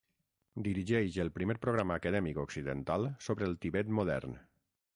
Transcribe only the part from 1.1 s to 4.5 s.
el primer programa acadèmic occidental sobre el Tibet modern.